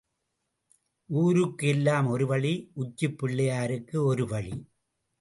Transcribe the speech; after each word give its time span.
ஊருக்கு 1.09 1.67
எல்லாம் 1.67 2.07
ஒரு 2.07 2.25
வழி 2.27 2.71
உச்சிப் 2.73 3.17
பிள்ளையாருக்கு 3.17 4.03
ஒரு 4.03 4.27
வழி. 4.27 4.53